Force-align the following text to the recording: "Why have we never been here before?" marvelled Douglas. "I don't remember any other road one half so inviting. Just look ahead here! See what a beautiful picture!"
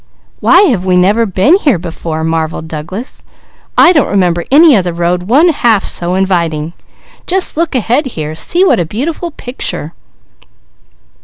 "Why 0.39 0.61
have 0.63 0.83
we 0.83 0.97
never 0.97 1.27
been 1.27 1.57
here 1.59 1.77
before?" 1.77 2.23
marvelled 2.23 2.67
Douglas. 2.67 3.23
"I 3.77 3.91
don't 3.93 4.09
remember 4.09 4.45
any 4.49 4.75
other 4.75 4.91
road 4.93 5.21
one 5.21 5.49
half 5.49 5.83
so 5.83 6.15
inviting. 6.15 6.73
Just 7.27 7.55
look 7.55 7.75
ahead 7.75 8.07
here! 8.07 8.33
See 8.33 8.65
what 8.65 8.79
a 8.79 8.85
beautiful 8.85 9.29
picture!" 9.29 9.93